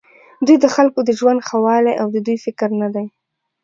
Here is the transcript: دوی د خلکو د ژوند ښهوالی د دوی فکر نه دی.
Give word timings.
دوی 0.45 0.57
د 0.63 0.65
خلکو 0.75 0.99
د 1.03 1.09
ژوند 1.19 1.39
ښهوالی 1.47 1.93
د 2.13 2.17
دوی 2.25 2.37
فکر 2.45 2.69
نه 2.81 2.87
دی. 2.95 3.05